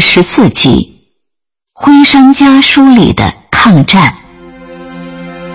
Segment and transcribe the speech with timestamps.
[0.00, 0.68] 十四集，
[1.72, 4.14] 《徽商家书》里的抗战。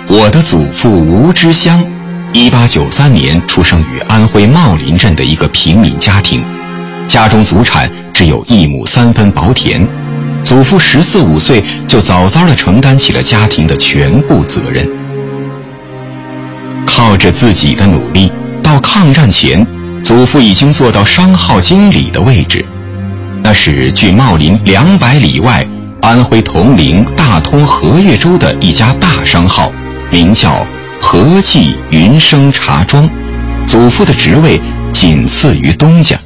[0.08, 1.84] 我的祖父吴之乡，
[2.34, 6.44] 一八九三年出生于安徽茂林镇的一个平民家庭，
[7.08, 9.88] 家中祖产只有一亩三分薄田。
[10.44, 14.86] 祖父十四五岁就早早地承担起了家庭的全部责任，
[16.86, 19.66] 靠着自己的努力，到抗战前，
[20.04, 22.66] 祖父已经做到商号经理的位置。
[23.46, 25.68] 那是距茂林两百里外，
[26.02, 29.70] 安徽铜陵大通和悦州的一家大商号，
[30.10, 30.66] 名叫
[31.02, 33.08] 和记云生茶庄。
[33.68, 34.62] 祖父的职位
[34.94, 36.18] 仅次于东家。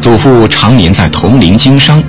[0.00, 2.00] 祖父常年在铜陵经商，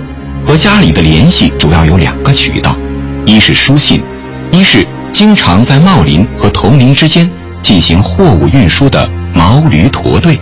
[0.46, 2.78] 和家里的联系主要有两个渠道：
[3.26, 4.04] 一是书信，
[4.52, 7.28] 一是经常在茂林和铜陵之间
[7.64, 10.40] 进行货物运输的毛驴驼队。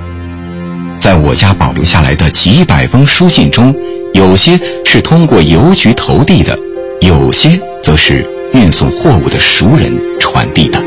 [0.99, 3.73] 在我家保留下来的几百封书信中，
[4.13, 6.57] 有些是通过邮局投递的，
[7.01, 10.83] 有些则是运送货物的熟人传递的。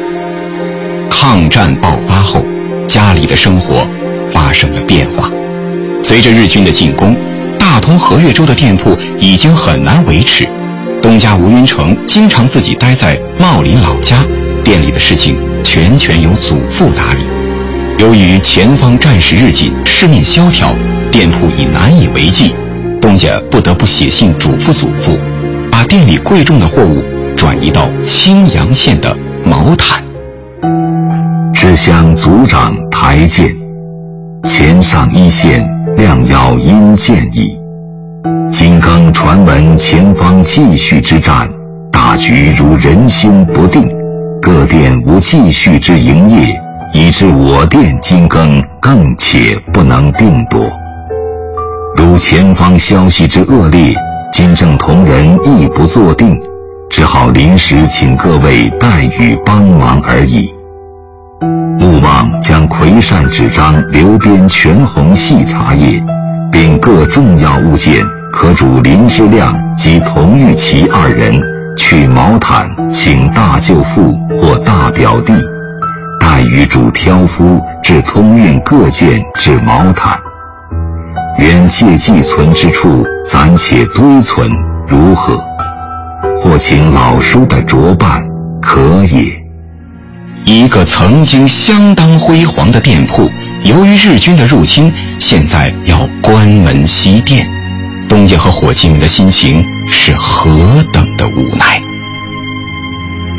[1.11, 2.45] 抗战爆发后，
[2.87, 3.87] 家里的生活
[4.31, 5.31] 发生了变化。
[6.03, 7.17] 随着日军的进攻，
[7.59, 10.47] 大通和悦州的店铺已经很难维持。
[11.01, 14.25] 东家吴云成经常自己待在茂林老家，
[14.65, 17.40] 店里的事情全权由祖父打理。
[18.01, 20.75] 由于前方战事日紧，市面萧条，
[21.13, 22.55] 店铺已难以为继，
[22.99, 25.19] 东家不得不写信嘱咐祖父，
[25.71, 27.03] 把店里贵重的货物
[27.37, 29.15] 转移到青阳县的
[29.45, 30.03] 毛坦。
[31.53, 33.47] 只向族长台谏，
[34.45, 35.63] 前上一线，
[35.99, 37.61] 亮要因见矣。
[38.51, 41.47] 今更传闻前方继续之战，
[41.93, 43.87] 大局如人心不定，
[44.41, 46.59] 各店无继续之营业。
[46.93, 50.69] 以致我店金更更且不能定夺。
[51.97, 53.95] 如前方消息之恶劣，
[54.33, 56.41] 今正同仁亦不坐定，
[56.89, 60.53] 只好临时请各位代予帮忙而已。
[61.81, 66.03] 勿忘将葵扇纸张、留边全红细茶叶，
[66.51, 71.41] 并各重要物件，可主林之亮及童玉琪二人
[71.77, 75.33] 去毛毯，请大舅父或大表弟。
[76.31, 80.17] 待与主挑夫至通运各件至毛毯，
[81.41, 84.49] 原借寄存之处暂且堆存，
[84.87, 85.45] 如何？
[86.37, 88.23] 或请老叔的着办，
[88.63, 89.25] 可也。
[90.45, 93.29] 一个曾经相当辉煌的店铺，
[93.65, 97.45] 由于日军的入侵，现在要关门熄店，
[98.09, 100.49] 东家和伙计们的心情是何
[100.93, 101.81] 等的无奈。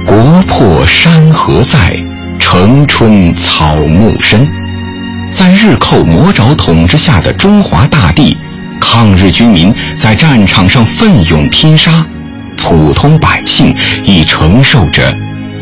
[0.05, 1.95] 国破山河在。
[2.61, 4.47] 城春草木深，
[5.31, 8.37] 在日寇魔爪统治下的中华大地，
[8.79, 12.05] 抗日军民在战场上奋勇拼杀，
[12.55, 15.11] 普通百姓亦承受着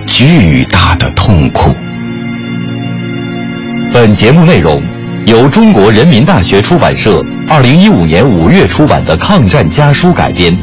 [0.06, 1.74] 巨大的痛苦。
[3.94, 4.84] 本节目内容
[5.26, 10.54] 由中国人民大学出版社二零一五年五月出版的《抗战家书》改编。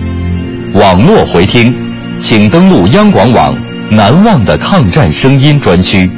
[0.75, 1.75] 网络回听，
[2.19, 3.57] 请登录央广网。
[3.89, 6.11] 难忘的抗战声音专区。